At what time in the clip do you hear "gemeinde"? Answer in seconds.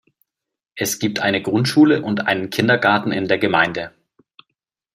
3.37-3.93